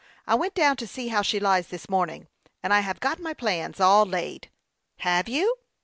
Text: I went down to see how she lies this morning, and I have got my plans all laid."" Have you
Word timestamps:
I 0.25 0.33
went 0.33 0.55
down 0.55 0.77
to 0.77 0.87
see 0.87 1.09
how 1.09 1.21
she 1.21 1.39
lies 1.39 1.67
this 1.67 1.87
morning, 1.87 2.27
and 2.63 2.73
I 2.73 2.79
have 2.79 2.99
got 2.99 3.19
my 3.19 3.35
plans 3.35 3.79
all 3.79 4.03
laid."" 4.07 4.49
Have 5.01 5.29
you 5.29 5.57